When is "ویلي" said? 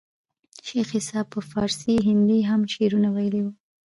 3.11-3.41